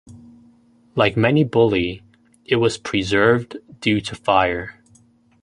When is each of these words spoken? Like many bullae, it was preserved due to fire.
Like 0.95 1.15
many 1.15 1.45
bullae, 1.45 2.01
it 2.43 2.55
was 2.55 2.79
preserved 2.79 3.57
due 3.81 4.01
to 4.01 4.15
fire. 4.15 4.81